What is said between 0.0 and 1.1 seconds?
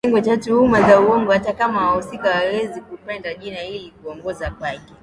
kitengo cha tuhuma za